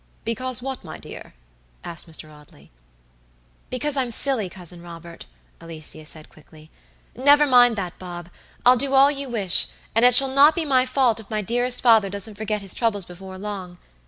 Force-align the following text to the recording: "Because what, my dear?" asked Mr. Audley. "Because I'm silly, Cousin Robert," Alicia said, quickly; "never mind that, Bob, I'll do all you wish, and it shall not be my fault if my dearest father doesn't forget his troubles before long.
"Because 0.25 0.63
what, 0.63 0.83
my 0.83 0.97
dear?" 0.97 1.35
asked 1.83 2.09
Mr. 2.09 2.27
Audley. 2.33 2.71
"Because 3.69 3.95
I'm 3.95 4.09
silly, 4.09 4.49
Cousin 4.49 4.81
Robert," 4.81 5.27
Alicia 5.59 6.07
said, 6.07 6.27
quickly; 6.31 6.71
"never 7.15 7.45
mind 7.45 7.75
that, 7.75 7.99
Bob, 7.99 8.29
I'll 8.65 8.77
do 8.77 8.95
all 8.95 9.11
you 9.11 9.29
wish, 9.29 9.67
and 9.93 10.03
it 10.03 10.15
shall 10.15 10.33
not 10.33 10.55
be 10.55 10.65
my 10.65 10.87
fault 10.87 11.19
if 11.19 11.29
my 11.29 11.43
dearest 11.43 11.81
father 11.83 12.09
doesn't 12.09 12.33
forget 12.33 12.63
his 12.63 12.73
troubles 12.73 13.05
before 13.05 13.37
long. 13.37 13.77